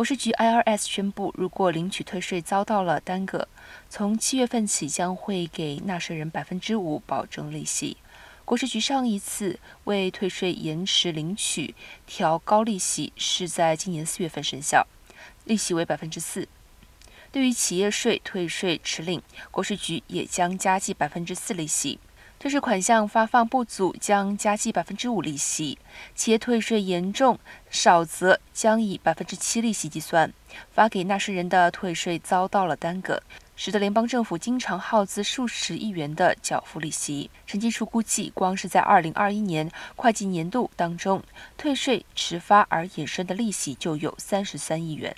[0.00, 3.46] 国税局 IRS 宣布，如果领取退税遭到了耽搁，
[3.90, 7.98] 从七月份起将会给纳税人百分之五保证利息。
[8.46, 11.74] 国税局上一次为退税延迟领取
[12.06, 14.86] 调高利息是在今年四月份生效，
[15.44, 16.48] 利息为百分之四。
[17.30, 19.20] 对于企业税退税迟领，
[19.50, 21.98] 国税局也将加计百分之四利息。
[22.40, 25.76] 退税款项发放不足，将加计百分之五利息；
[26.14, 27.38] 企业退税严重
[27.68, 30.32] 少则将以百分之七利息计算。
[30.72, 33.22] 发给纳税人的退税遭到了耽搁，
[33.56, 37.30] 使得联邦政府经常耗资数十亿元的缴付利息。
[37.44, 41.22] 审计处估计，光是在二零二一年会计年度当中，
[41.58, 45.14] 退税迟发而衍生的利息就有三十三亿元。